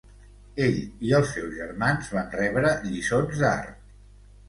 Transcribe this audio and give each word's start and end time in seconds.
Ell 0.67 0.79
i 1.09 1.13
els 1.19 1.35
seus 1.35 1.53
germans 1.59 2.11
van 2.17 2.35
rebre 2.41 2.75
lliçons 2.91 3.47
d"art. 3.47 3.91